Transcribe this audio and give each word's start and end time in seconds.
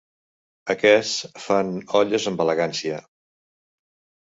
Aquests 0.73 1.11
fan 1.43 1.69
olles 2.01 2.27
amb 2.33 2.43
elegància. 2.47 2.99